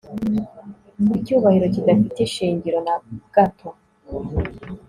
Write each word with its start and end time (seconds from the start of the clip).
Icyubahiro 1.17 1.65
kidafite 1.73 2.17
ishingiro 2.27 2.77
na 2.87 2.93
agato 3.25 3.69